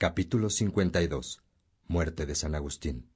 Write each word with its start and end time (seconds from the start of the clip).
Capítulo 0.00 0.48
52. 0.48 1.42
Muerte 1.88 2.24
de 2.24 2.36
San 2.36 2.54
Agustín. 2.54 3.10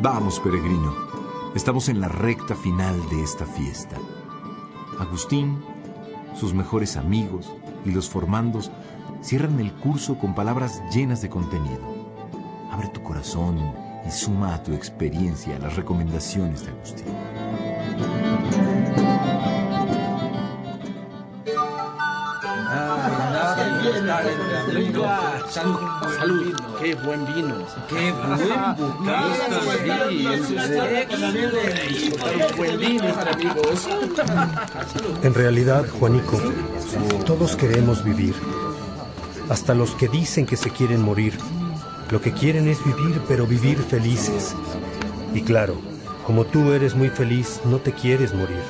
Vamos, 0.00 0.40
peregrino. 0.40 0.94
Estamos 1.54 1.90
en 1.90 2.00
la 2.00 2.08
recta 2.08 2.54
final 2.56 2.98
de 3.10 3.22
esta 3.22 3.44
fiesta. 3.44 3.98
Agustín, 4.98 5.62
sus 6.34 6.54
mejores 6.54 6.96
amigos 6.96 7.52
y 7.84 7.90
los 7.90 8.08
formandos 8.08 8.70
cierran 9.22 9.60
el 9.60 9.74
curso 9.74 10.16
con 10.18 10.34
palabras 10.34 10.80
llenas 10.90 11.20
de 11.20 11.28
contenido. 11.28 11.82
Abre 12.70 12.88
tu 12.88 13.02
corazón 13.02 13.58
y 14.06 14.10
suma 14.10 14.54
a 14.54 14.62
tu 14.62 14.72
experiencia 14.72 15.58
las 15.58 15.76
recomendaciones 15.76 16.64
de 16.64 16.70
Agustín. 16.70 17.43
Qué 26.80 26.94
buen 26.96 27.24
buen. 27.26 27.66
En 35.22 35.34
realidad, 35.34 35.86
Juanico, 35.98 36.40
todos 37.24 37.56
queremos 37.56 38.04
vivir. 38.04 38.34
Hasta 39.48 39.74
los 39.74 39.92
que 39.92 40.08
dicen 40.08 40.46
que 40.46 40.56
se 40.56 40.70
quieren 40.70 41.02
morir. 41.02 41.38
Lo 42.10 42.20
que 42.20 42.32
quieren 42.32 42.68
es 42.68 42.84
vivir, 42.84 43.20
pero 43.28 43.46
vivir 43.46 43.78
felices. 43.78 44.54
Y 45.34 45.42
claro, 45.42 45.76
como 46.26 46.44
tú 46.44 46.72
eres 46.72 46.94
muy 46.94 47.10
feliz, 47.10 47.60
no 47.64 47.78
te 47.78 47.92
quieres 47.92 48.34
morir. 48.34 48.62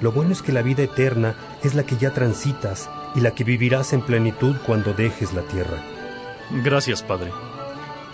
Lo 0.00 0.12
bueno 0.12 0.32
es 0.32 0.42
que 0.42 0.52
la 0.52 0.62
vida 0.62 0.82
eterna 0.82 1.34
es 1.62 1.74
la 1.74 1.84
que 1.84 1.96
ya 1.96 2.12
transitas 2.12 2.88
y 3.14 3.20
la 3.20 3.32
que 3.32 3.44
vivirás 3.44 3.92
en 3.92 4.02
plenitud 4.02 4.56
cuando 4.66 4.94
dejes 4.94 5.32
la 5.32 5.42
tierra. 5.42 5.82
Gracias, 6.62 7.02
Padre. 7.02 7.30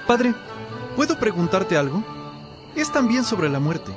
Padre, 0.06 0.34
¿puedo 0.94 1.18
preguntarte 1.18 1.76
algo? 1.76 2.02
Es 2.74 2.92
también 2.92 3.24
sobre 3.24 3.48
la 3.48 3.60
muerte. 3.60 3.92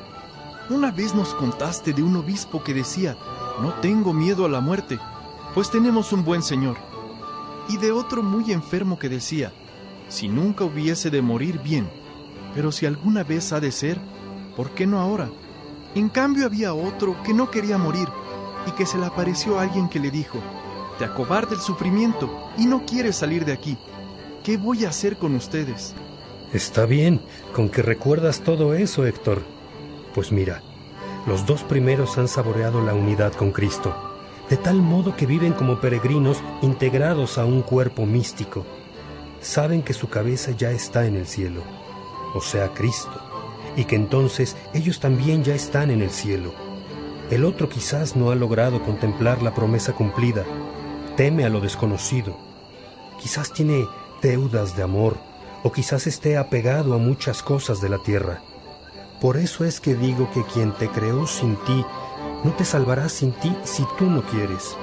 Una 0.69 0.91
vez 0.91 1.15
nos 1.15 1.33
contaste 1.33 1.93
de 1.93 2.03
un 2.03 2.15
obispo 2.15 2.63
que 2.63 2.73
decía, 2.73 3.17
no 3.61 3.73
tengo 3.81 4.13
miedo 4.13 4.45
a 4.45 4.49
la 4.49 4.61
muerte, 4.61 4.99
pues 5.53 5.69
tenemos 5.71 6.13
un 6.13 6.23
buen 6.23 6.43
Señor. 6.43 6.77
Y 7.67 7.77
de 7.77 7.91
otro 7.91 8.23
muy 8.23 8.51
enfermo 8.51 8.97
que 8.97 9.09
decía, 9.09 9.51
si 10.09 10.27
nunca 10.27 10.63
hubiese 10.63 11.09
de 11.09 11.21
morir 11.21 11.59
bien, 11.59 11.89
pero 12.55 12.71
si 12.71 12.85
alguna 12.85 13.23
vez 13.23 13.51
ha 13.51 13.59
de 13.59 13.71
ser, 13.71 13.99
¿por 14.59 14.71
qué 14.71 14.85
no 14.85 14.99
ahora? 14.99 15.29
En 15.95 16.09
cambio 16.09 16.45
había 16.45 16.73
otro 16.73 17.15
que 17.23 17.33
no 17.33 17.49
quería 17.49 17.77
morir 17.77 18.09
y 18.67 18.71
que 18.71 18.85
se 18.85 18.97
le 18.97 19.05
apareció 19.05 19.57
a 19.57 19.61
alguien 19.61 19.87
que 19.87 20.01
le 20.01 20.11
dijo, 20.11 20.37
te 20.97 21.05
acobarde 21.05 21.55
el 21.55 21.61
sufrimiento 21.61 22.29
y 22.57 22.65
no 22.65 22.85
quieres 22.85 23.15
salir 23.15 23.45
de 23.45 23.53
aquí. 23.53 23.77
¿Qué 24.43 24.57
voy 24.57 24.83
a 24.83 24.89
hacer 24.89 25.15
con 25.15 25.33
ustedes? 25.35 25.95
Está 26.51 26.85
bien, 26.85 27.21
con 27.55 27.69
que 27.69 27.81
recuerdas 27.81 28.41
todo 28.41 28.73
eso, 28.73 29.05
Héctor. 29.05 29.43
Pues 30.13 30.33
mira, 30.33 30.61
los 31.25 31.45
dos 31.45 31.63
primeros 31.63 32.17
han 32.17 32.27
saboreado 32.27 32.81
la 32.81 32.93
unidad 32.93 33.31
con 33.31 33.53
Cristo, 33.53 33.95
de 34.49 34.57
tal 34.57 34.81
modo 34.81 35.15
que 35.15 35.25
viven 35.25 35.53
como 35.53 35.79
peregrinos 35.79 36.43
integrados 36.61 37.37
a 37.37 37.45
un 37.45 37.61
cuerpo 37.61 38.05
místico. 38.05 38.65
Saben 39.39 39.83
que 39.83 39.93
su 39.93 40.09
cabeza 40.09 40.51
ya 40.51 40.71
está 40.71 41.05
en 41.05 41.15
el 41.15 41.27
cielo, 41.27 41.61
o 42.35 42.41
sea, 42.41 42.73
Cristo, 42.73 43.28
y 43.79 43.85
que 43.85 43.95
entonces 43.95 44.57
ellos 44.73 44.99
también 44.99 45.45
ya 45.45 45.55
están 45.55 45.89
en 45.89 46.01
el 46.01 46.09
cielo. 46.09 46.53
El 47.31 47.45
otro 47.45 47.69
quizás 47.69 48.17
no 48.17 48.29
ha 48.29 48.35
logrado 48.35 48.83
contemplar 48.83 49.41
la 49.41 49.55
promesa 49.55 49.93
cumplida, 49.93 50.43
teme 51.15 51.45
a 51.45 51.49
lo 51.49 51.61
desconocido. 51.61 52.35
Quizás 53.21 53.53
tiene 53.53 53.87
deudas 54.21 54.75
de 54.75 54.83
amor 54.83 55.15
o 55.63 55.71
quizás 55.71 56.07
esté 56.07 56.35
apegado 56.35 56.93
a 56.93 56.97
muchas 56.97 57.41
cosas 57.41 57.79
de 57.79 57.87
la 57.87 57.99
tierra. 57.99 58.41
Por 59.21 59.37
eso 59.37 59.63
es 59.63 59.79
que 59.79 59.95
digo 59.95 60.29
que 60.33 60.43
quien 60.43 60.73
te 60.73 60.89
creó 60.89 61.25
sin 61.25 61.55
ti 61.63 61.85
no 62.43 62.51
te 62.51 62.65
salvará 62.65 63.07
sin 63.07 63.31
ti 63.31 63.55
si 63.63 63.85
tú 63.97 64.09
no 64.09 64.23
quieres. 64.23 64.75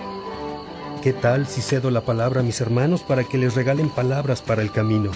¿Qué 1.03 1.13
tal 1.13 1.47
si 1.47 1.61
cedo 1.61 1.91
la 1.91 2.01
palabra 2.01 2.41
a 2.41 2.45
mis 2.45 2.63
hermanos 2.63 3.03
para 3.03 3.25
que 3.25 3.37
les 3.37 3.57
regalen 3.57 3.91
palabras 3.91 4.41
para 4.41 4.63
el 4.63 4.73
camino? 4.73 5.11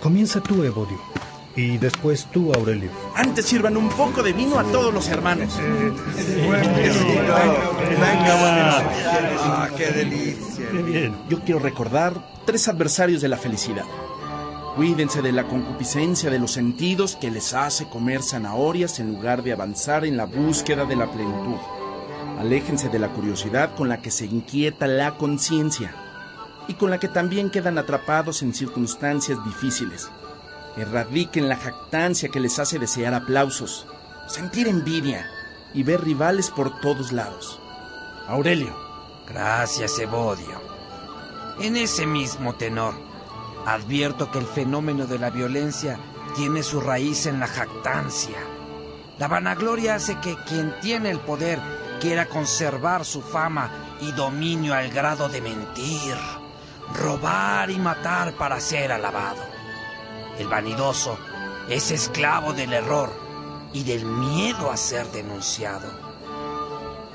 Comienza 0.00 0.40
tú, 0.40 0.62
Evodio, 0.64 0.98
y 1.58 1.76
después 1.76 2.28
tú, 2.30 2.52
Aurelio. 2.54 2.88
Antes 3.16 3.46
sirvan 3.46 3.76
un 3.76 3.88
poco 3.88 4.22
de 4.22 4.32
vino 4.32 4.60
a 4.60 4.64
todos 4.64 4.94
los 4.94 5.08
hermanos. 5.08 5.58
Ah, 9.40 9.68
qué 9.76 9.86
delicia. 9.86 11.12
Yo 11.28 11.40
quiero 11.40 11.58
recordar 11.58 12.14
tres 12.46 12.68
adversarios 12.68 13.20
de 13.22 13.28
la 13.28 13.36
felicidad. 13.36 13.84
Cuídense 14.76 15.20
de 15.20 15.32
la 15.32 15.48
concupiscencia 15.48 16.30
de 16.30 16.38
los 16.38 16.52
sentidos 16.52 17.16
que 17.16 17.32
les 17.32 17.52
hace 17.54 17.88
comer 17.88 18.22
zanahorias 18.22 19.00
en 19.00 19.12
lugar 19.12 19.42
de 19.42 19.52
avanzar 19.52 20.04
en 20.04 20.16
la 20.16 20.26
búsqueda 20.26 20.84
de 20.84 20.94
la 20.94 21.10
plenitud. 21.10 21.56
Aléjense 22.38 22.88
de 22.88 23.00
la 23.00 23.08
curiosidad 23.08 23.74
con 23.74 23.88
la 23.88 24.00
que 24.00 24.12
se 24.12 24.26
inquieta 24.26 24.86
la 24.86 25.16
conciencia 25.16 25.92
y 26.68 26.74
con 26.74 26.90
la 26.90 27.00
que 27.00 27.08
también 27.08 27.50
quedan 27.50 27.78
atrapados 27.78 28.42
en 28.42 28.54
circunstancias 28.54 29.44
difíciles. 29.44 30.08
Erradiquen 30.78 31.48
la 31.48 31.56
jactancia 31.56 32.28
que 32.28 32.38
les 32.38 32.60
hace 32.60 32.78
desear 32.78 33.12
aplausos, 33.12 33.84
sentir 34.28 34.68
envidia 34.68 35.28
y 35.74 35.82
ver 35.82 36.04
rivales 36.04 36.50
por 36.50 36.80
todos 36.80 37.10
lados. 37.10 37.60
Aurelio. 38.28 38.76
Gracias, 39.26 39.98
Evodio. 39.98 40.62
En 41.60 41.76
ese 41.76 42.06
mismo 42.06 42.54
tenor, 42.54 42.94
advierto 43.66 44.30
que 44.30 44.38
el 44.38 44.46
fenómeno 44.46 45.06
de 45.06 45.18
la 45.18 45.30
violencia 45.30 45.98
tiene 46.36 46.62
su 46.62 46.80
raíz 46.80 47.26
en 47.26 47.40
la 47.40 47.48
jactancia. 47.48 48.38
La 49.18 49.26
vanagloria 49.26 49.96
hace 49.96 50.20
que 50.20 50.36
quien 50.46 50.72
tiene 50.80 51.10
el 51.10 51.18
poder 51.18 51.58
quiera 52.00 52.26
conservar 52.26 53.04
su 53.04 53.20
fama 53.20 53.96
y 54.00 54.12
dominio 54.12 54.74
al 54.74 54.90
grado 54.90 55.28
de 55.28 55.40
mentir, 55.40 56.14
robar 56.94 57.68
y 57.70 57.78
matar 57.78 58.34
para 58.34 58.60
ser 58.60 58.92
alabado. 58.92 59.57
El 60.38 60.48
vanidoso 60.48 61.18
es 61.68 61.90
esclavo 61.90 62.52
del 62.52 62.72
error 62.72 63.10
y 63.72 63.82
del 63.84 64.04
miedo 64.04 64.70
a 64.70 64.76
ser 64.76 65.06
denunciado. 65.12 65.88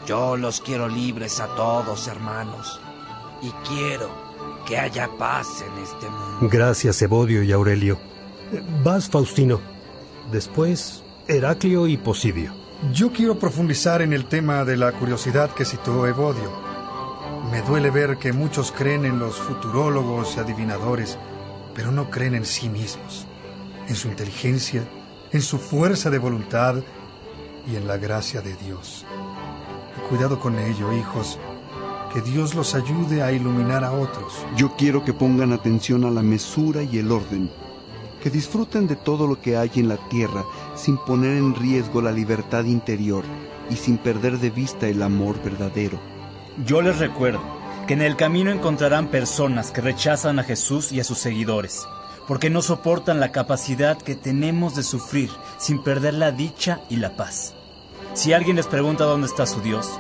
Yo 0.06 0.36
los 0.36 0.60
quiero 0.60 0.90
libres 0.90 1.40
a 1.40 1.48
todos, 1.56 2.08
hermanos, 2.08 2.82
y 3.42 3.50
quiero 3.68 4.10
que 4.66 4.78
haya 4.78 5.10
paz 5.18 5.64
en 5.66 5.84
este 5.84 6.10
mundo. 6.10 6.50
Gracias, 6.52 7.02
Evodio 7.02 7.42
y 7.44 7.52
Aurelio. 7.52 7.98
Vas, 8.84 9.10
Faustino. 9.10 9.60
Después, 10.32 11.04
Heraclio 11.28 11.88
y 11.88 11.98
Posidio. 11.98 12.54
Yo 12.92 13.14
quiero 13.14 13.40
profundizar 13.40 14.02
en 14.02 14.12
el 14.12 14.26
tema 14.26 14.66
de 14.66 14.76
la 14.76 14.92
curiosidad 14.92 15.52
que 15.52 15.64
citó 15.64 16.06
Evodio. 16.06 16.52
Me 17.50 17.62
duele 17.62 17.90
ver 17.90 18.18
que 18.18 18.34
muchos 18.34 18.74
creen 18.74 19.06
en 19.06 19.20
los 19.20 19.38
futurólogos 19.38 20.36
y 20.36 20.40
adivinadores, 20.40 21.18
pero 21.76 21.92
no 21.92 22.10
creen 22.10 22.36
en 22.36 22.46
sí 22.46 22.70
mismos, 22.70 23.26
en 23.88 23.96
su 23.96 24.08
inteligencia, 24.08 24.84
en 25.32 25.42
su 25.42 25.58
fuerza 25.58 26.10
de 26.10 26.20
voluntad 26.20 26.76
y 27.72 27.76
en 27.76 27.88
la 27.88 27.98
gracia 27.98 28.42
de 28.42 28.56
Dios. 28.56 29.06
Cuidado 30.10 30.40
con 30.40 30.60
ello, 30.60 30.94
hijos. 30.94 31.40
Que 32.14 32.22
Dios 32.22 32.54
los 32.54 32.76
ayude 32.76 33.24
a 33.24 33.32
iluminar 33.32 33.84
a 33.84 33.92
otros. 33.92 34.46
Yo 34.56 34.76
quiero 34.76 35.04
que 35.04 35.14
pongan 35.14 35.52
atención 35.52 36.06
a 36.06 36.12
la 36.12 36.22
mesura 36.22 36.84
y 36.84 37.00
el 37.00 37.12
orden. 37.12 37.50
Que 38.22 38.30
disfruten 38.30 38.88
de 38.88 38.96
todo 38.96 39.26
lo 39.26 39.42
que 39.42 39.58
hay 39.58 39.72
en 39.76 39.88
la 39.88 39.98
tierra 40.10 40.44
sin 40.76 40.98
poner 40.98 41.38
en 41.38 41.56
riesgo 41.56 42.02
la 42.02 42.12
libertad 42.12 42.66
interior 42.66 43.24
y 43.70 43.76
sin 43.76 43.98
perder 43.98 44.38
de 44.38 44.52
vista 44.52 44.88
el 44.88 45.02
amor 45.02 45.42
verdadero. 45.44 46.00
Yo 46.66 46.82
les 46.82 47.00
recuerdo 47.00 47.63
que 47.88 47.94
en 47.94 48.02
el 48.02 48.16
camino 48.16 48.52
encontrarán 48.52 49.08
personas 49.08 49.72
que 49.72 49.82
rechazan 49.82 50.40
a 50.40 50.44
Jesús 50.44 50.92
y 50.92 51.00
a 51.00 51.04
sus 51.04 51.18
seguidores, 51.18 51.86
porque 52.28 52.50
no 52.50 52.62
soportan 52.62 53.20
la 53.20 53.32
capacidad 53.32 53.98
que 53.98 54.16
tenemos 54.16 54.76
de 54.76 54.84
sufrir 54.84 55.30
sin 55.58 55.84
perder 55.84 56.14
la 56.14 56.32
dicha 56.32 56.82
y 56.90 56.98
la 56.98 57.16
paz. 57.16 57.56
Si 58.14 58.32
alguien 58.32 58.56
les 58.56 58.68
pregunta 58.68 59.04
dónde 59.04 59.28
está 59.28 59.46
su 59.46 59.62
Dios, 59.62 60.00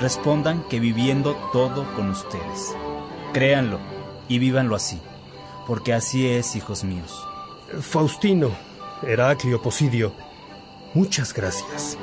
respondan 0.00 0.62
que 0.68 0.80
viviendo 0.80 1.34
todo 1.52 1.84
con 1.94 2.10
ustedes. 2.10 2.76
Créanlo 3.32 3.80
y 4.28 4.38
vívanlo 4.38 4.76
así, 4.76 5.00
porque 5.66 5.92
así 5.92 6.28
es, 6.28 6.54
hijos 6.54 6.84
míos. 6.84 7.26
Faustino, 7.80 8.50
Heraclio, 9.02 9.60
Posidio, 9.60 10.12
muchas 10.94 11.32
gracias. 11.34 11.98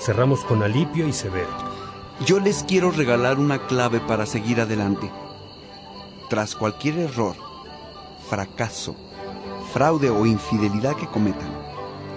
Cerramos 0.00 0.44
con 0.44 0.62
Alipio 0.62 1.06
y 1.06 1.12
Severo. 1.12 1.73
Yo 2.26 2.40
les 2.40 2.62
quiero 2.62 2.90
regalar 2.90 3.38
una 3.38 3.66
clave 3.66 4.00
para 4.00 4.26
seguir 4.26 4.60
adelante. 4.60 5.10
Tras 6.30 6.54
cualquier 6.54 6.98
error, 6.98 7.36
fracaso, 8.28 8.96
fraude 9.72 10.10
o 10.10 10.24
infidelidad 10.24 10.96
que 10.96 11.06
cometan, 11.06 11.64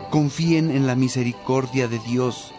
Confíen 0.09 0.71
en 0.71 0.87
la 0.87 0.95
misericordia 0.95 1.89
de 1.89 1.99
Dios. 1.99 2.53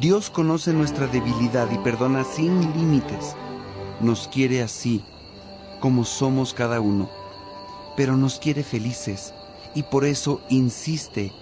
Dios 0.00 0.30
conoce 0.30 0.72
nuestra 0.72 1.06
debilidad 1.06 1.70
y 1.70 1.76
perdona 1.76 2.24
sin 2.24 2.58
límites. 2.72 3.36
Nos 4.00 4.28
quiere 4.28 4.62
así, 4.62 5.04
como 5.80 6.06
somos 6.06 6.54
cada 6.54 6.80
uno, 6.80 7.10
pero 7.98 8.16
nos 8.16 8.38
quiere 8.38 8.62
felices 8.62 9.34
y 9.74 9.82
por 9.82 10.06
eso 10.06 10.40
insiste 10.48 11.32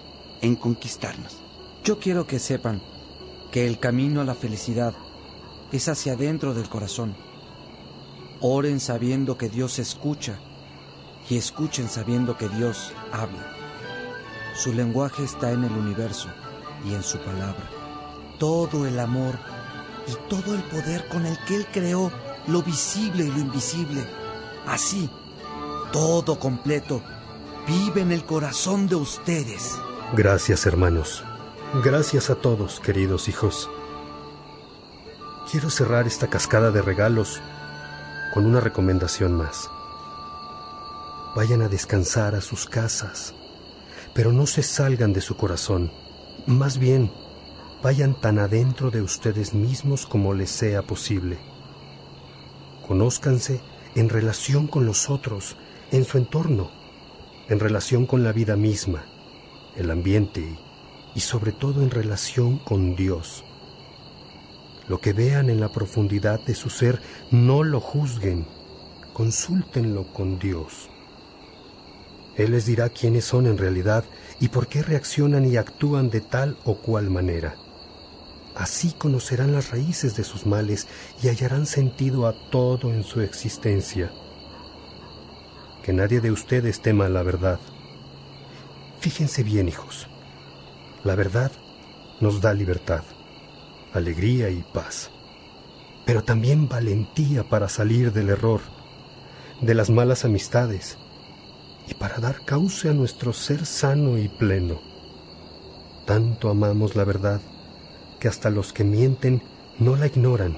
en 0.41 0.57
conquistarnos. 0.57 1.37
Yo 1.85 1.99
quiero 1.99 2.27
que 2.27 2.39
sepan 2.39 2.81
que 3.49 3.65
el 3.65 3.79
camino 3.79 4.19
a 4.19 4.25
la 4.25 4.35
felicidad 4.35 4.93
es 5.71 5.87
hacia 5.87 6.13
adentro 6.13 6.53
del 6.53 6.69
corazón. 6.69 7.15
Oren 8.41 8.79
sabiendo 8.79 9.37
que 9.37 9.49
Dios 9.49 9.79
escucha 9.79 10.39
y 11.29 11.37
escuchen 11.37 11.89
sabiendo 11.89 12.37
que 12.37 12.49
Dios 12.49 12.93
habla. 13.11 13.53
Su 14.55 14.73
lenguaje 14.73 15.23
está 15.23 15.51
en 15.51 15.63
el 15.63 15.71
universo 15.71 16.29
y 16.85 16.93
en 16.93 17.03
su 17.03 17.17
palabra. 17.19 17.69
Todo 18.39 18.87
el 18.87 18.99
amor 18.99 19.37
y 20.07 20.29
todo 20.29 20.55
el 20.55 20.63
poder 20.63 21.07
con 21.09 21.25
el 21.25 21.37
que 21.45 21.55
Él 21.55 21.67
creó 21.71 22.11
lo 22.47 22.63
visible 22.63 23.25
y 23.25 23.27
lo 23.27 23.39
invisible. 23.39 24.03
Así, 24.65 25.09
todo 25.91 26.39
completo, 26.39 27.01
vive 27.67 28.01
en 28.01 28.11
el 28.11 28.25
corazón 28.25 28.87
de 28.87 28.95
ustedes. 28.95 29.77
Gracias, 30.15 30.65
hermanos. 30.65 31.23
Gracias 31.83 32.29
a 32.29 32.35
todos, 32.35 32.79
queridos 32.79 33.29
hijos. 33.29 33.69
Quiero 35.51 35.71
cerrar 35.71 36.05
esta 36.05 36.27
cascada 36.27 36.69
de 36.69 36.83
regalos 36.83 37.41
con 38.35 38.45
una 38.45 38.59
recomendación 38.59 39.33
más. 39.33 39.71
Vayan 41.35 41.63
a 41.63 41.67
descansar 41.67 42.35
a 42.35 42.41
sus 42.41 42.67
casas, 42.67 43.33
pero 44.13 44.31
no 44.31 44.45
se 44.45 44.61
salgan 44.61 45.11
de 45.11 45.21
su 45.21 45.37
corazón. 45.37 45.91
Más 46.45 46.77
bien, 46.77 47.11
vayan 47.81 48.13
tan 48.13 48.37
adentro 48.37 48.91
de 48.91 49.01
ustedes 49.01 49.55
mismos 49.55 50.05
como 50.05 50.35
les 50.35 50.51
sea 50.51 50.83
posible. 50.83 51.39
Conózcanse 52.87 53.59
en 53.95 54.09
relación 54.09 54.67
con 54.67 54.85
los 54.85 55.09
otros, 55.09 55.57
en 55.89 56.05
su 56.05 56.19
entorno, 56.19 56.69
en 57.47 57.59
relación 57.59 58.05
con 58.05 58.23
la 58.23 58.33
vida 58.33 58.55
misma, 58.55 59.03
el 59.75 59.89
ambiente 59.89 60.59
y 61.15 61.21
sobre 61.21 61.53
todo 61.53 61.81
en 61.81 61.89
relación 61.89 62.59
con 62.59 62.95
Dios. 62.95 63.45
Lo 64.89 64.99
que 64.99 65.13
vean 65.13 65.51
en 65.51 65.59
la 65.59 65.71
profundidad 65.71 66.43
de 66.43 66.55
su 66.55 66.71
ser, 66.71 66.99
no 67.29 67.63
lo 67.63 67.79
juzguen, 67.79 68.47
consúltenlo 69.13 70.11
con 70.11 70.39
Dios. 70.39 70.89
Él 72.35 72.51
les 72.51 72.65
dirá 72.65 72.89
quiénes 72.89 73.23
son 73.25 73.45
en 73.45 73.59
realidad 73.59 74.03
y 74.39 74.47
por 74.47 74.67
qué 74.67 74.81
reaccionan 74.81 75.45
y 75.45 75.57
actúan 75.57 76.09
de 76.09 76.21
tal 76.21 76.57
o 76.63 76.75
cual 76.81 77.11
manera. 77.11 77.55
Así 78.55 78.93
conocerán 78.93 79.53
las 79.53 79.69
raíces 79.69 80.15
de 80.15 80.23
sus 80.23 80.47
males 80.47 80.87
y 81.21 81.27
hallarán 81.27 81.67
sentido 81.67 82.25
a 82.25 82.33
todo 82.49 82.91
en 82.91 83.03
su 83.03 83.21
existencia. 83.21 84.11
Que 85.83 85.93
nadie 85.93 86.19
de 86.19 86.31
ustedes 86.31 86.81
tema 86.81 87.09
la 87.09 87.21
verdad. 87.21 87.59
Fíjense 88.99 89.43
bien, 89.43 89.69
hijos. 89.69 90.07
La 91.03 91.15
verdad 91.15 91.51
nos 92.21 92.41
da 92.41 92.53
libertad, 92.53 93.03
alegría 93.93 94.49
y 94.49 94.63
paz, 94.73 95.11
pero 96.05 96.23
también 96.23 96.67
valentía 96.67 97.43
para 97.43 97.69
salir 97.69 98.11
del 98.11 98.29
error, 98.29 98.61
de 99.61 99.73
las 99.73 99.89
malas 99.89 100.25
amistades 100.25 100.97
y 101.87 101.93
para 101.93 102.19
dar 102.19 102.45
cauce 102.45 102.89
a 102.89 102.93
nuestro 102.93 103.33
ser 103.33 103.65
sano 103.65 104.17
y 104.17 104.27
pleno. 104.27 104.79
Tanto 106.05 106.49
amamos 106.49 106.95
la 106.95 107.03
verdad 107.03 107.41
que 108.19 108.27
hasta 108.27 108.49
los 108.49 108.73
que 108.73 108.83
mienten 108.83 109.41
no 109.79 109.95
la 109.95 110.07
ignoran. 110.07 110.57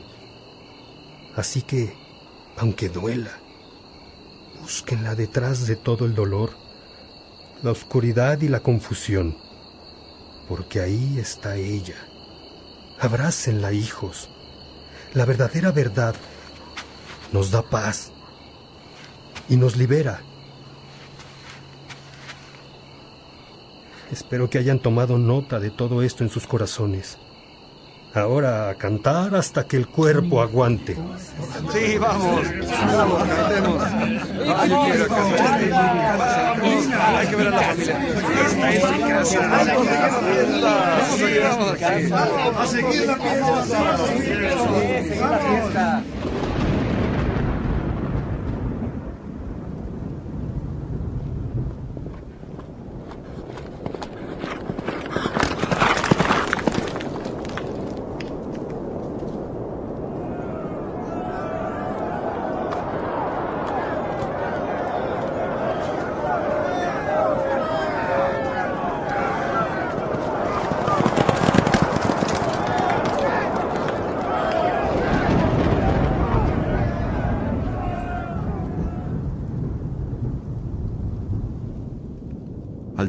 Así 1.36 1.62
que, 1.62 1.94
aunque 2.58 2.90
duela, 2.90 3.40
búsquenla 4.62 5.16
detrás 5.16 5.68
de 5.68 5.76
todo 5.76 6.06
el 6.06 6.16
dolor, 6.16 6.52
la 7.64 7.72
oscuridad 7.72 8.42
y 8.42 8.48
la 8.48 8.60
confusión 8.62 9.36
porque 10.52 10.82
ahí 10.82 11.18
está 11.18 11.56
ella. 11.56 12.11
Abrácenla, 13.02 13.74
hijos. 13.74 14.30
La 15.16 15.26
verdadera 15.26 15.72
verdad 15.72 16.14
nos 17.32 17.50
da 17.50 17.64
paz 17.64 18.12
y 19.50 19.56
nos 19.56 19.76
libera. 19.76 20.22
Espero 24.12 24.52
que 24.52 24.60
hayan 24.60 24.78
tomado 24.78 25.18
nota 25.18 25.60
de 25.60 25.72
todo 25.72 26.04
esto 26.04 26.24
en 26.24 26.30
sus 26.30 26.46
corazones. 26.46 27.18
Ahora 28.14 28.70
a 28.70 28.76
cantar 28.76 29.36
hasta 29.36 29.66
que 29.66 29.78
el 29.78 29.88
cuerpo 29.88 30.42
aguante. 30.42 30.98
Sí, 31.72 31.98
vamos. 31.98 32.42
Vamos, 32.94 33.24
cantemos. 33.24 33.84
Hay 33.84 34.70
que 37.28 37.36
ver 37.36 37.48
a 37.48 37.52
la 37.52 37.62
familia. 37.62 37.98
Es 38.42 38.56
mi 38.92 39.00
casa. 39.00 39.40
Vamos 41.42 41.72
a 41.72 41.88
la. 41.88 42.62
A 42.62 42.68
seguir 42.68 43.06
la 43.06 43.16
fiesta. 45.40 46.04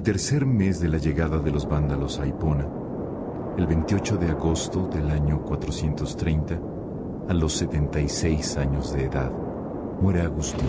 Tercer 0.03 0.45
mes 0.45 0.81
de 0.81 0.89
la 0.89 0.99
llegada 0.99 1.39
de 1.39 1.53
los 1.53 1.69
vándalos 1.69 2.19
a 2.19 2.27
Hipona, 2.27 2.67
el 3.57 3.69
28 3.69 4.17
de 4.17 4.31
agosto 4.31 4.89
del 4.89 5.09
año 5.09 5.43
430, 5.43 6.59
a 7.29 7.33
los 7.33 7.53
76 7.53 8.57
años 8.57 8.93
de 8.93 9.05
edad, 9.05 9.31
muere 10.01 10.23
Agustín, 10.23 10.67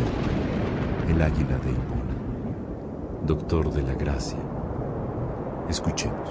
el 1.09 1.19
águila 1.19 1.57
de 1.57 1.71
Hipona, 1.71 2.13
doctor 3.25 3.73
de 3.73 3.81
la 3.81 3.95
gracia. 3.95 4.37
Escuchemos. 5.67 6.29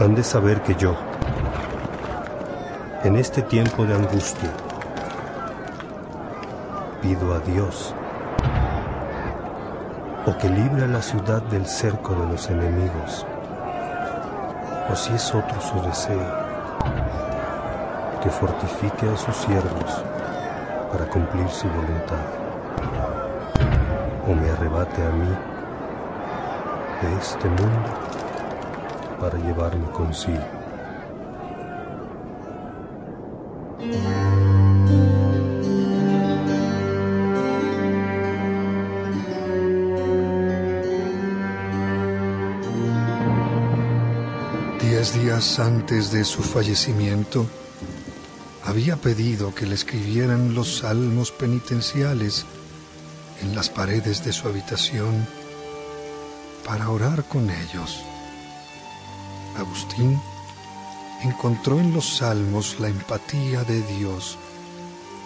Han 0.00 0.14
de 0.14 0.22
saber 0.22 0.60
que 0.60 0.74
yo, 0.74 0.94
en 3.04 3.16
este 3.16 3.40
tiempo 3.40 3.86
de 3.86 3.94
angustia, 3.94 4.65
pido 7.00 7.34
a 7.34 7.40
Dios 7.40 7.94
o 10.26 10.36
que 10.38 10.48
libre 10.48 10.84
a 10.84 10.88
la 10.88 11.00
ciudad 11.00 11.40
del 11.42 11.66
cerco 11.66 12.12
de 12.14 12.26
los 12.26 12.50
enemigos, 12.50 13.24
o 14.90 14.96
si 14.96 15.14
es 15.14 15.32
otro 15.32 15.60
su 15.60 15.80
deseo, 15.82 16.26
que 18.20 18.28
fortifique 18.30 19.08
a 19.08 19.16
sus 19.16 19.36
siervos 19.36 20.02
para 20.90 21.06
cumplir 21.06 21.48
su 21.48 21.68
voluntad, 21.68 22.26
o 24.28 24.34
me 24.34 24.50
arrebate 24.50 25.06
a 25.06 25.10
mí 25.10 25.28
de 27.02 27.16
este 27.18 27.48
mundo 27.48 27.88
para 29.20 29.38
llevarme 29.38 29.86
consigo. 29.92 30.55
Antes 45.36 46.12
de 46.12 46.24
su 46.24 46.42
fallecimiento, 46.42 47.46
había 48.64 48.96
pedido 48.96 49.54
que 49.54 49.66
le 49.66 49.74
escribieran 49.74 50.54
los 50.54 50.78
salmos 50.78 51.30
penitenciales 51.30 52.46
en 53.42 53.54
las 53.54 53.68
paredes 53.68 54.24
de 54.24 54.32
su 54.32 54.48
habitación 54.48 55.26
para 56.64 56.88
orar 56.88 57.24
con 57.24 57.50
ellos. 57.50 58.02
Agustín 59.58 60.18
encontró 61.22 61.80
en 61.80 61.92
los 61.92 62.16
salmos 62.16 62.80
la 62.80 62.88
empatía 62.88 63.62
de 63.64 63.82
Dios 63.82 64.38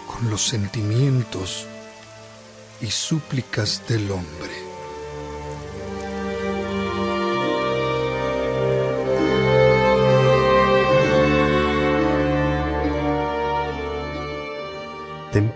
con 0.09 0.29
los 0.29 0.45
sentimientos 0.45 1.67
y 2.81 2.91
súplicas 2.91 3.83
del 3.87 4.11
hombre. 4.11 4.70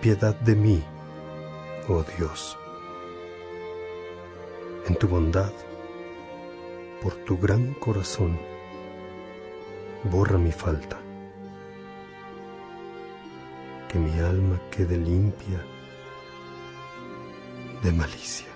Piedad 0.04 0.34
de 0.40 0.54
mí, 0.54 0.84
oh 1.88 2.04
Dios. 2.18 2.58
En 4.86 4.96
tu 4.96 5.08
bondad, 5.08 5.50
por 7.00 7.14
tu 7.24 7.38
gran 7.38 7.72
corazón, 7.72 8.38
borra 10.02 10.36
mi 10.36 10.52
falta. 10.52 10.98
Que 13.88 13.98
mi 13.98 14.20
alma 14.20 14.60
quede 14.70 14.98
limpia 14.98 15.64
de 17.82 17.90
malicia. 17.90 18.52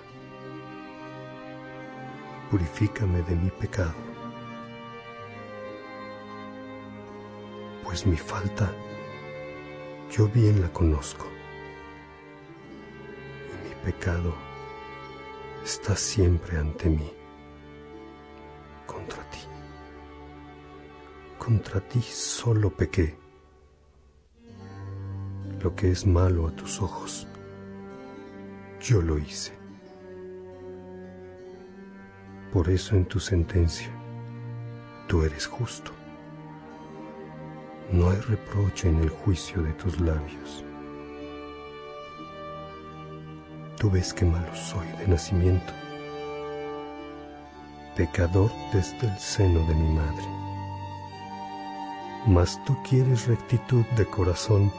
Purifícame 2.51 3.23
de 3.23 3.35
mi 3.35 3.49
pecado, 3.49 3.95
pues 7.83 8.05
mi 8.05 8.17
falta 8.17 8.71
yo 10.11 10.27
bien 10.27 10.61
la 10.61 10.69
conozco 10.71 11.38
pecado 13.83 14.33
está 15.63 15.95
siempre 15.95 16.57
ante 16.57 16.89
mí, 16.89 17.11
contra 18.85 19.23
ti. 19.29 19.39
Contra 21.37 21.79
ti 21.81 22.01
solo 22.01 22.69
pequé, 22.69 23.17
lo 25.61 25.75
que 25.75 25.91
es 25.91 26.05
malo 26.05 26.47
a 26.47 26.51
tus 26.51 26.81
ojos, 26.81 27.27
yo 28.81 29.01
lo 29.01 29.17
hice. 29.17 29.57
Por 32.51 32.69
eso 32.69 32.95
en 32.95 33.05
tu 33.05 33.19
sentencia, 33.19 33.91
tú 35.07 35.23
eres 35.23 35.45
justo 35.47 35.91
no 37.91 38.11
hay 38.11 38.19
reproche 38.21 38.87
en 38.87 38.99
el 38.99 39.09
juicio 39.09 39.63
de 39.63 39.73
tus 39.73 39.99
labios. 39.99 40.63
Tú 43.79 43.89
ves 43.89 44.13
que 44.13 44.25
malo 44.25 44.53
soy 44.53 44.85
de 44.99 45.07
nacimiento, 45.07 45.71
pecador 47.95 48.51
desde 48.73 49.07
el 49.07 49.17
seno 49.17 49.65
de 49.67 49.73
mi 49.73 49.93
madre. 49.93 50.27
Mas 52.27 52.61
tú 52.65 52.75
quieres 52.83 53.25
rectitud 53.27 53.85
de 53.95 54.05
corazón 54.05 54.69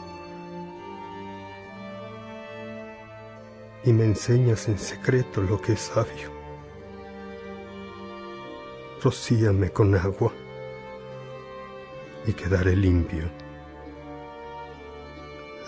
y 3.84 3.92
me 3.94 4.04
enseñas 4.04 4.68
en 4.68 4.78
secreto 4.78 5.40
lo 5.40 5.58
que 5.62 5.72
es 5.72 5.80
sabio. 5.80 6.30
Rocíame 9.02 9.70
con 9.70 9.94
agua 9.94 10.30
y 12.26 12.34
quedaré 12.34 12.76
limpio. 12.76 13.30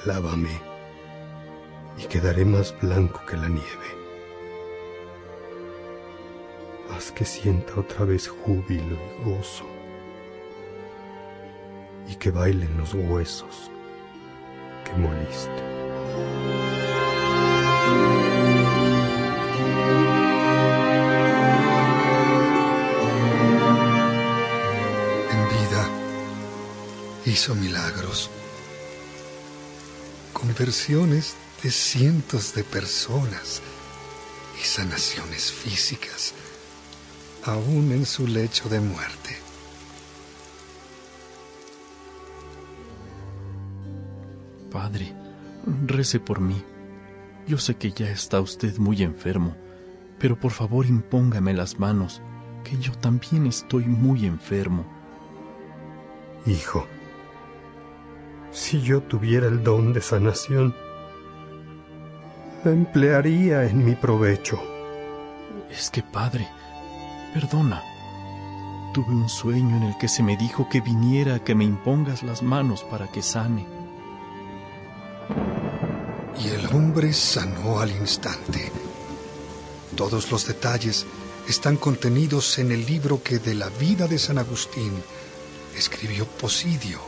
Lávame 0.04 0.71
y 1.98 2.04
quedaré 2.04 2.44
más 2.44 2.74
blanco 2.80 3.20
que 3.26 3.36
la 3.36 3.48
nieve. 3.48 4.02
Haz 6.90 7.12
que 7.12 7.24
sienta 7.24 7.80
otra 7.80 8.04
vez 8.04 8.28
júbilo 8.28 8.96
y 8.96 9.24
gozo 9.24 9.66
y 12.08 12.14
que 12.16 12.30
bailen 12.30 12.76
los 12.76 12.94
huesos 12.94 13.70
que 14.84 14.92
moliste. 14.92 15.72
hizo 27.32 27.54
milagros, 27.54 28.30
conversiones 30.32 31.34
de 31.62 31.70
cientos 31.70 32.54
de 32.54 32.64
personas 32.64 33.62
y 34.60 34.64
sanaciones 34.64 35.52
físicas, 35.52 36.34
aún 37.44 37.92
en 37.92 38.04
su 38.04 38.26
lecho 38.26 38.68
de 38.68 38.80
muerte. 38.80 39.36
Padre, 44.72 45.14
rece 45.86 46.18
por 46.18 46.40
mí. 46.40 46.60
Yo 47.46 47.58
sé 47.58 47.76
que 47.76 47.92
ya 47.92 48.10
está 48.10 48.40
usted 48.40 48.78
muy 48.78 49.02
enfermo, 49.02 49.54
pero 50.18 50.38
por 50.38 50.50
favor 50.50 50.86
impóngame 50.86 51.52
las 51.54 51.78
manos, 51.78 52.22
que 52.64 52.76
yo 52.78 52.92
también 52.92 53.46
estoy 53.46 53.84
muy 53.84 54.26
enfermo. 54.26 54.84
Hijo, 56.44 56.86
si 58.50 58.80
yo 58.82 59.00
tuviera 59.02 59.46
el 59.46 59.62
don 59.62 59.92
de 59.92 60.00
sanación, 60.00 60.74
la 62.64 62.70
emplearía 62.70 63.64
en 63.64 63.84
mi 63.84 63.94
provecho. 63.94 64.60
Es 65.70 65.90
que, 65.90 66.02
Padre, 66.02 66.48
perdona. 67.34 67.82
Tuve 68.94 69.12
un 69.14 69.28
sueño 69.28 69.76
en 69.76 69.84
el 69.84 69.98
que 69.98 70.08
se 70.08 70.22
me 70.22 70.36
dijo 70.36 70.68
que 70.68 70.80
viniera 70.80 71.36
a 71.36 71.38
que 71.44 71.54
me 71.54 71.64
impongas 71.64 72.22
las 72.22 72.42
manos 72.42 72.84
para 72.84 73.08
que 73.08 73.22
sane. 73.22 73.66
Y 76.38 76.48
el 76.48 76.66
hombre 76.66 77.12
sanó 77.12 77.80
al 77.80 77.90
instante. 77.90 78.70
Todos 79.96 80.30
los 80.30 80.46
detalles 80.46 81.06
están 81.48 81.76
contenidos 81.76 82.58
en 82.58 82.70
el 82.70 82.84
libro 82.86 83.22
que 83.22 83.38
de 83.38 83.54
la 83.54 83.68
vida 83.70 84.06
de 84.06 84.18
San 84.18 84.38
Agustín 84.38 84.92
escribió 85.76 86.26
Posidio 86.26 87.00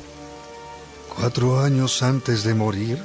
Cuatro 1.17 1.61
años 1.61 2.03
antes 2.03 2.43
de 2.43 2.55
morir, 2.55 2.99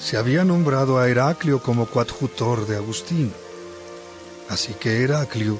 se 0.00 0.16
había 0.16 0.44
nombrado 0.44 0.98
a 0.98 1.08
Heraclio 1.08 1.62
como 1.62 1.86
coadjutor 1.86 2.66
de 2.66 2.76
Agustín. 2.76 3.32
Así 4.48 4.74
que 4.74 5.02
Heraclio 5.02 5.58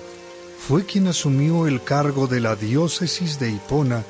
fue 0.59 0.85
quien 0.85 1.07
asumió 1.09 1.67
el 1.67 1.83
cargo 1.83 2.27
de 2.27 2.41
la 2.41 2.57
diócesis 2.57 3.39
de 3.39 3.51
Hipona 3.51 4.05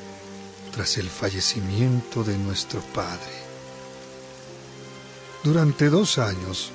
tras 0.71 0.97
el 0.97 1.09
fallecimiento 1.09 2.23
de 2.23 2.37
nuestro 2.37 2.81
padre. 2.93 3.37
Durante 5.43 5.89
dos 5.89 6.17
años, 6.17 6.71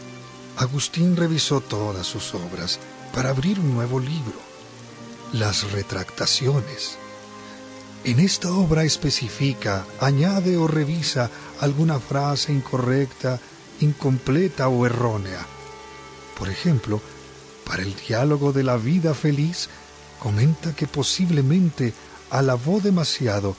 Agustín 0.57 1.17
revisó 1.17 1.61
todas 1.61 2.07
sus 2.07 2.35
obras 2.35 2.79
para 3.15 3.31
abrir 3.31 3.61
un 3.61 3.75
nuevo 3.75 4.01
libro, 4.01 4.41
las 5.33 5.71
retractaciones 5.73 6.99
en 8.05 8.19
esta 8.19 8.53
obra 8.53 8.83
especifica, 8.85 9.87
añade 10.01 10.57
o 10.57 10.67
revisa 10.67 11.31
alguna 11.61 12.01
frase 12.01 12.53
incorrecta, 12.53 13.39
incompleta 13.81 14.69
o 14.69 14.85
errónea. 14.87 15.47
Por 16.37 16.49
ejemplo, 16.49 17.01
para 17.65 17.83
el 17.83 17.95
diálogo 17.95 18.53
de 18.53 18.65
la 18.65 18.77
vida 18.77 19.15
feliz, 19.15 19.69
comenta 20.19 20.75
que 20.75 20.89
posiblemente 20.89 21.95
alabó 22.31 22.81
demasiado 22.81 23.57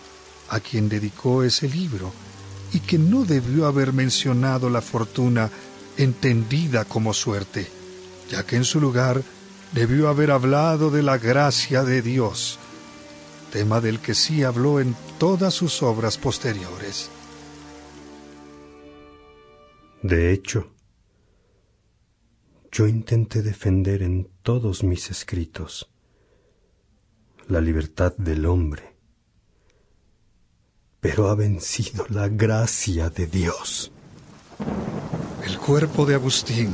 a 0.49 0.59
quien 0.59 0.89
dedicó 0.89 1.43
ese 1.43 1.69
libro 1.69 2.11
y 2.73 2.79
que 2.81 2.97
no 2.97 3.23
debió 3.23 3.65
haber 3.65 3.93
mencionado 3.93 4.69
la 4.69 4.81
fortuna 4.81 5.49
entendida 5.95 6.83
como 6.83 7.13
suerte, 7.13 7.71
ya 8.29 8.45
que 8.45 8.57
en 8.57 8.65
su 8.65 8.81
lugar 8.81 9.23
debió 9.71 10.09
haber 10.09 10.31
hablado 10.31 10.91
de 10.91 11.01
la 11.01 11.17
gracia 11.17 11.83
de 11.83 12.01
Dios 12.01 12.59
tema 13.53 13.79
del 13.79 13.99
que 13.99 14.15
sí 14.15 14.41
habló 14.41 14.79
en 14.79 14.95
todas 15.19 15.53
sus 15.53 15.83
obras 15.83 16.17
posteriores. 16.17 17.11
De 20.01 20.33
hecho, 20.33 20.73
yo 22.71 22.87
intenté 22.87 23.43
defender 23.43 24.01
en 24.01 24.27
todos 24.41 24.83
mis 24.83 25.11
escritos 25.11 25.87
la 27.47 27.61
libertad 27.61 28.15
del 28.17 28.47
hombre, 28.47 28.95
pero 30.99 31.29
ha 31.29 31.35
vencido 31.35 32.07
la 32.09 32.29
gracia 32.29 33.11
de 33.11 33.27
Dios. 33.27 33.91
El 35.45 35.59
cuerpo 35.59 36.07
de 36.07 36.15
Agustín 36.15 36.73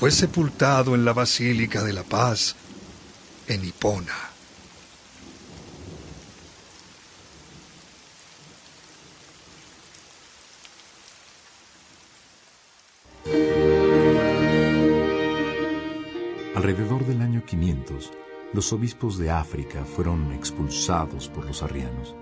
fue 0.00 0.10
sepultado 0.10 0.96
en 0.96 1.04
la 1.04 1.12
Basílica 1.12 1.84
de 1.84 1.92
la 1.92 2.02
Paz, 2.02 2.56
en 3.46 3.64
Hipona. 3.64 4.35
Alrededor 16.66 17.06
del 17.06 17.22
año 17.22 17.44
500, 17.44 18.12
los 18.52 18.72
obispos 18.72 19.18
de 19.18 19.30
África 19.30 19.84
fueron 19.84 20.32
expulsados 20.32 21.28
por 21.28 21.46
los 21.46 21.62
arrianos. 21.62 22.16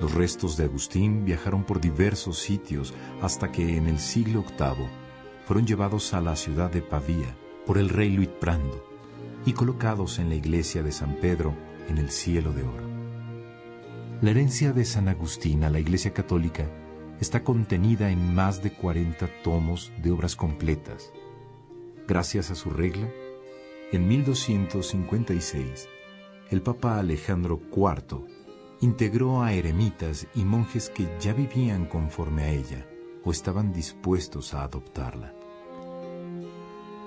Los 0.00 0.14
restos 0.14 0.56
de 0.56 0.66
Agustín 0.66 1.24
viajaron 1.24 1.64
por 1.64 1.80
diversos 1.80 2.38
sitios 2.38 2.94
hasta 3.20 3.50
que 3.50 3.76
en 3.76 3.88
el 3.88 3.98
siglo 3.98 4.44
VIII 4.56 4.86
fueron 5.46 5.66
llevados 5.66 6.14
a 6.14 6.20
la 6.20 6.36
ciudad 6.36 6.70
de 6.70 6.80
Pavía 6.80 7.36
por 7.66 7.76
el 7.76 7.88
rey 7.88 8.10
Luitprando 8.10 8.86
y 9.44 9.52
colocados 9.52 10.20
en 10.20 10.28
la 10.28 10.36
iglesia 10.36 10.84
de 10.84 10.92
San 10.92 11.16
Pedro 11.16 11.52
en 11.88 11.98
el 11.98 12.10
cielo 12.10 12.52
de 12.52 12.62
oro. 12.62 12.88
La 14.20 14.30
herencia 14.30 14.72
de 14.72 14.84
San 14.84 15.08
Agustín 15.08 15.64
a 15.64 15.70
la 15.70 15.80
Iglesia 15.80 16.12
Católica 16.14 16.70
está 17.20 17.42
contenida 17.42 18.10
en 18.10 18.32
más 18.32 18.62
de 18.62 18.70
40 18.70 19.42
tomos 19.42 19.90
de 20.00 20.12
obras 20.12 20.36
completas. 20.36 21.12
Gracias 22.06 22.52
a 22.52 22.54
su 22.54 22.70
regla, 22.70 23.08
en 23.92 24.08
1256, 24.08 25.88
el 26.50 26.62
Papa 26.62 26.98
Alejandro 26.98 27.60
IV 27.70 28.26
integró 28.80 29.42
a 29.42 29.52
eremitas 29.52 30.26
y 30.34 30.44
monjes 30.44 30.90
que 30.90 31.08
ya 31.20 31.32
vivían 31.32 31.86
conforme 31.86 32.42
a 32.42 32.50
ella 32.50 32.86
o 33.24 33.30
estaban 33.30 33.72
dispuestos 33.72 34.54
a 34.54 34.62
adoptarla. 34.62 35.32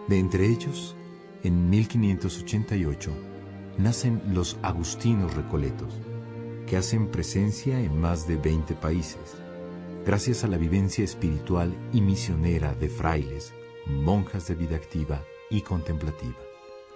De 0.07 0.17
entre 0.17 0.47
ellos, 0.47 0.95
en 1.43 1.69
1588, 1.69 3.11
nacen 3.77 4.21
los 4.33 4.57
agustinos 4.61 5.33
recoletos, 5.35 5.93
que 6.65 6.77
hacen 6.77 7.09
presencia 7.09 7.79
en 7.79 7.99
más 7.99 8.27
de 8.27 8.35
20 8.35 8.73
países, 8.75 9.35
gracias 10.05 10.43
a 10.43 10.47
la 10.47 10.57
vivencia 10.57 11.03
espiritual 11.03 11.75
y 11.93 12.01
misionera 12.01 12.73
de 12.73 12.89
frailes, 12.89 13.53
monjas 13.85 14.47
de 14.47 14.55
vida 14.55 14.75
activa 14.75 15.23
y 15.49 15.61
contemplativa, 15.61 16.37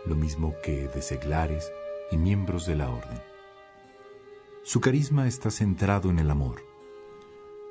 lo 0.05 0.15
mismo 0.15 0.53
que 0.63 0.88
de 0.88 1.01
seglares 1.01 1.72
y 2.12 2.17
miembros 2.17 2.65
de 2.65 2.75
la 2.75 2.89
orden. 2.89 3.22
Su 4.63 4.81
carisma 4.81 5.27
está 5.27 5.51
centrado 5.51 6.10
en 6.10 6.19
el 6.19 6.29
amor, 6.31 6.63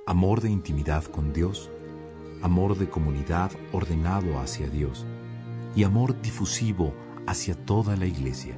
amor 0.07 0.41
de 0.41 0.51
intimidad 0.51 1.05
con 1.05 1.33
Dios, 1.33 1.71
amor 2.43 2.77
de 2.77 2.89
comunidad 2.89 3.53
ordenado 3.73 4.39
hacia 4.39 4.69
Dios 4.69 5.07
y 5.75 5.85
amor 5.85 6.21
difusivo 6.21 6.93
hacia 7.27 7.55
toda 7.55 7.97
la 7.97 8.07
iglesia. 8.07 8.57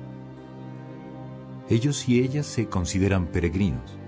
Ellos 1.68 2.08
y 2.08 2.20
ellas 2.20 2.46
se 2.46 2.68
consideran 2.68 3.26
peregrinos. 3.26 3.98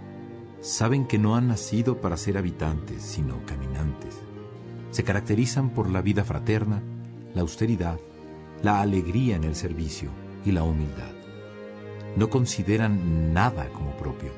Saben 0.60 1.06
que 1.06 1.18
no 1.18 1.36
han 1.36 1.48
nacido 1.48 2.00
para 2.00 2.16
ser 2.16 2.36
habitantes, 2.36 3.02
sino 3.02 3.44
caminantes. 3.46 4.20
Se 4.90 5.04
caracterizan 5.04 5.70
por 5.70 5.90
la 5.90 6.02
vida 6.02 6.24
fraterna, 6.24 6.82
la 7.34 7.42
austeridad, 7.42 8.00
la 8.62 8.80
alegría 8.80 9.36
en 9.36 9.44
el 9.44 9.54
servicio 9.54 10.10
y 10.44 10.52
la 10.52 10.62
humildad. 10.62 11.12
No 12.16 12.30
consideran 12.30 13.32
nada 13.32 13.68
como 13.70 13.96
propio, 13.96 14.32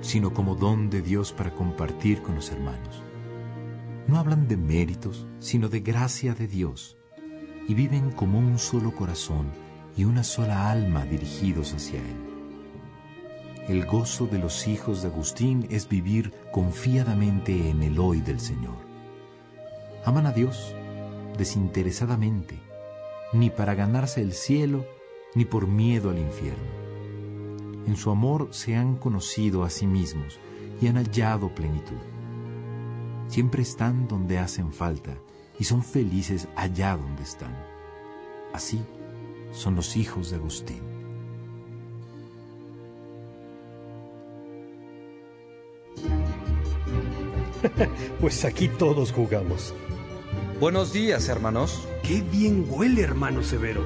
sino 0.00 0.32
como 0.32 0.54
don 0.54 0.90
de 0.90 1.02
Dios 1.02 1.32
para 1.32 1.54
compartir 1.54 2.22
con 2.22 2.34
los 2.34 2.50
hermanos. 2.50 3.02
No 4.06 4.18
hablan 4.18 4.48
de 4.48 4.56
méritos, 4.56 5.26
sino 5.38 5.68
de 5.68 5.80
gracia 5.80 6.34
de 6.34 6.46
Dios, 6.46 6.96
y 7.66 7.74
viven 7.74 8.10
como 8.10 8.38
un 8.38 8.58
solo 8.58 8.94
corazón 8.94 9.48
y 9.96 10.04
una 10.04 10.22
sola 10.24 10.70
alma 10.70 11.04
dirigidos 11.04 11.74
hacia 11.74 12.00
Él. 12.00 12.16
El 13.68 13.84
gozo 13.84 14.26
de 14.26 14.38
los 14.38 14.66
hijos 14.66 15.02
de 15.02 15.08
Agustín 15.08 15.66
es 15.70 15.88
vivir 15.88 16.32
confiadamente 16.52 17.68
en 17.68 17.82
el 17.82 17.98
hoy 17.98 18.22
del 18.22 18.40
Señor. 18.40 18.76
Aman 20.06 20.26
a 20.26 20.32
Dios 20.32 20.74
desinteresadamente, 21.36 22.58
ni 23.32 23.50
para 23.50 23.74
ganarse 23.74 24.20
el 24.20 24.32
cielo, 24.32 24.86
ni 25.34 25.44
por 25.44 25.66
miedo 25.66 26.10
al 26.10 26.18
infierno. 26.18 26.78
En 27.86 27.96
su 27.96 28.10
amor 28.10 28.48
se 28.50 28.76
han 28.76 28.96
conocido 28.96 29.64
a 29.64 29.70
sí 29.70 29.86
mismos 29.86 30.38
y 30.80 30.88
han 30.88 30.96
hallado 30.96 31.54
plenitud. 31.54 31.96
Siempre 33.28 33.62
están 33.62 34.08
donde 34.08 34.38
hacen 34.38 34.72
falta 34.72 35.16
y 35.58 35.64
son 35.64 35.82
felices 35.82 36.48
allá 36.56 36.96
donde 36.96 37.22
están. 37.22 37.54
Así 38.52 38.80
son 39.52 39.74
los 39.74 39.96
hijos 39.96 40.30
de 40.30 40.36
Agustín. 40.36 40.82
pues 48.20 48.44
aquí 48.44 48.68
todos 48.68 49.12
jugamos. 49.12 49.74
Buenos 50.60 50.92
días, 50.92 51.28
hermanos. 51.28 51.87
Qué 52.08 52.22
bien 52.22 52.64
huele, 52.70 53.02
hermano 53.02 53.42
Severo. 53.42 53.84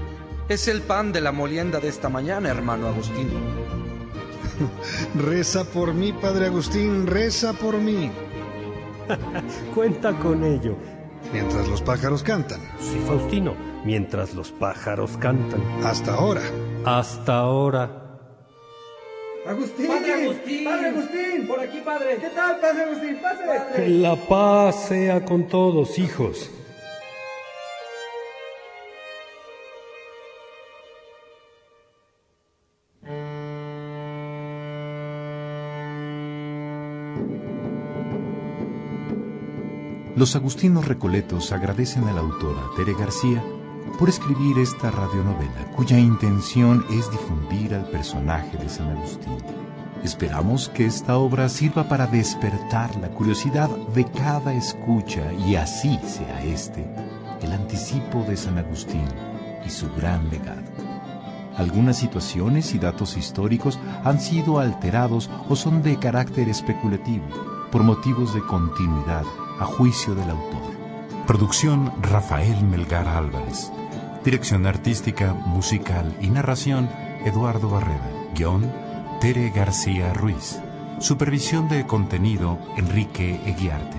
Es 0.49 0.69
el 0.69 0.83
pan 0.83 1.11
de 1.11 1.21
la 1.21 1.33
molienda 1.33 1.81
de 1.81 1.89
esta 1.89 2.09
mañana, 2.09 2.51
hermano 2.51 2.87
Agustín. 2.87 3.29
reza 5.27 5.65
por 5.65 5.93
mí, 5.93 6.13
Padre 6.13 6.47
Agustín, 6.47 7.09
reza 7.09 7.53
por 7.53 7.79
mí. 7.79 8.13
Cuenta 9.75 10.17
con 10.21 10.45
ello. 10.45 10.77
Mientras 11.33 11.67
los 11.67 11.83
pájaros 11.83 12.23
cantan. 12.23 12.61
Sí, 12.79 12.97
Faustino, 13.09 13.57
mientras 13.85 14.35
los 14.35 14.53
pájaros 14.53 15.17
cantan. 15.17 15.61
Hasta 15.83 16.15
ahora. 16.15 16.43
Hasta 16.85 17.39
ahora. 17.39 18.21
Agustín. 19.49 19.89
Padre 19.89 20.13
Agustín. 20.13 20.65
Padre 20.65 20.89
Agustín. 20.91 21.47
Por 21.49 21.59
aquí, 21.59 21.81
padre. 21.85 22.19
¿Qué 22.21 22.29
tal, 22.29 22.61
Padre 22.61 22.85
Agustín? 22.85 23.19
Pase. 23.21 23.75
Que 23.75 23.89
la 23.89 24.15
paz 24.15 24.85
sea 24.87 25.25
con 25.25 25.49
todos, 25.49 25.99
hijos. 25.99 26.49
Los 40.23 40.37
agustinos 40.37 40.87
recoletos 40.87 41.51
agradecen 41.51 42.05
a 42.05 42.13
la 42.13 42.21
autora 42.21 42.63
Tere 42.77 42.95
García 42.95 43.43
por 43.99 44.09
escribir 44.09 44.57
esta 44.57 44.93
radionovela, 44.93 45.73
cuya 45.75 45.99
intención 45.99 46.87
es 46.93 47.11
difundir 47.11 47.75
al 47.75 47.91
personaje 47.91 48.57
de 48.57 48.69
San 48.69 48.91
Agustín. 48.91 49.37
Esperamos 50.05 50.69
que 50.69 50.87
esta 50.87 51.17
obra 51.17 51.49
sirva 51.49 51.89
para 51.89 52.07
despertar 52.07 52.95
la 53.01 53.09
curiosidad 53.09 53.69
de 53.69 54.05
cada 54.13 54.55
escucha 54.55 55.33
y 55.33 55.57
así 55.57 55.99
sea 56.07 56.41
este 56.45 56.89
el 57.43 57.51
anticipo 57.51 58.23
de 58.23 58.37
San 58.37 58.59
Agustín 58.59 59.09
y 59.67 59.71
su 59.71 59.93
gran 59.97 60.31
legado. 60.31 60.63
Algunas 61.57 61.97
situaciones 61.97 62.73
y 62.77 62.79
datos 62.79 63.17
históricos 63.17 63.81
han 64.05 64.21
sido 64.21 64.61
alterados 64.61 65.29
o 65.49 65.57
son 65.57 65.83
de 65.83 65.99
carácter 65.99 66.49
especulativo 66.49 67.27
por 67.73 67.83
motivos 67.83 68.33
de 68.35 68.41
continuidad 68.43 69.25
a 69.63 69.65
juicio 69.65 70.17
del 70.17 70.31
autor. 70.31 70.61
Producción 71.27 71.93
Rafael 72.03 72.65
Melgar 72.65 73.07
Álvarez. 73.07 73.71
Dirección 74.25 74.67
artística, 74.67 75.35
musical 75.35 76.17
y 76.21 76.29
narración 76.29 76.91
Eduardo 77.25 77.71
Barreda. 77.71 78.11
Guión 78.35 78.73
Tere 79.21 79.51
García 79.51 80.13
Ruiz. 80.13 80.61
Supervisión 80.99 81.69
de 81.69 81.87
contenido 81.87 82.59
Enrique 82.77 83.41
Eguiarte. 83.47 83.99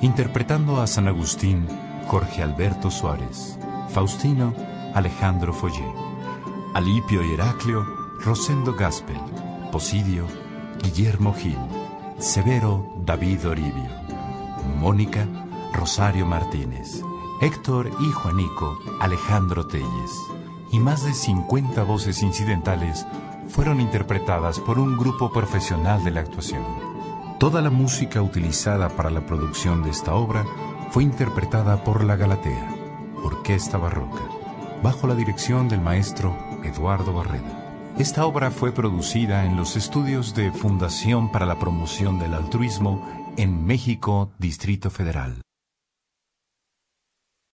Interpretando 0.00 0.80
a 0.80 0.88
San 0.88 1.06
Agustín 1.06 1.68
Jorge 2.08 2.42
Alberto 2.42 2.90
Suárez. 2.90 3.56
Faustino 3.90 4.52
Alejandro 4.94 5.54
Follé. 5.54 5.86
Alipio 6.74 7.24
y 7.24 7.34
Heraclio 7.34 7.86
Rosendo 8.20 8.74
Gaspel. 8.74 9.20
Posidio 9.70 10.26
Guillermo 10.82 11.34
Gil. 11.34 11.58
Severo 12.18 12.94
David 13.04 13.46
Oribio. 13.46 14.03
Mónica, 14.78 15.26
Rosario 15.72 16.26
Martínez, 16.26 17.02
Héctor 17.40 17.90
y 18.00 18.10
Juanico, 18.10 18.78
Alejandro 19.00 19.66
Telles. 19.66 20.12
Y 20.70 20.80
más 20.80 21.04
de 21.04 21.14
50 21.14 21.82
voces 21.84 22.22
incidentales 22.22 23.06
fueron 23.48 23.80
interpretadas 23.80 24.60
por 24.60 24.78
un 24.78 24.96
grupo 24.96 25.32
profesional 25.32 26.02
de 26.04 26.10
la 26.10 26.20
actuación. 26.20 26.64
Toda 27.38 27.60
la 27.60 27.70
música 27.70 28.22
utilizada 28.22 28.88
para 28.88 29.10
la 29.10 29.26
producción 29.26 29.82
de 29.82 29.90
esta 29.90 30.14
obra 30.14 30.44
fue 30.90 31.02
interpretada 31.02 31.84
por 31.84 32.04
la 32.04 32.16
Galatea, 32.16 32.68
Orquesta 33.22 33.78
Barroca, 33.78 34.22
bajo 34.82 35.06
la 35.06 35.14
dirección 35.14 35.68
del 35.68 35.80
maestro 35.80 36.36
Eduardo 36.62 37.12
Barreda. 37.12 37.64
Esta 37.98 38.26
obra 38.26 38.50
fue 38.50 38.72
producida 38.72 39.44
en 39.44 39.56
los 39.56 39.76
estudios 39.76 40.34
de 40.34 40.50
Fundación 40.50 41.30
para 41.30 41.46
la 41.46 41.58
Promoción 41.58 42.18
del 42.18 42.34
Altruismo 42.34 43.00
en 43.36 43.66
México, 43.66 44.32
Distrito 44.38 44.90
Federal. 44.90 45.43